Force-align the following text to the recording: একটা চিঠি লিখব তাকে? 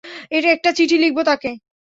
একটা 0.55 0.69
চিঠি 0.77 0.97
লিখব 0.97 1.17
তাকে? 1.23 1.51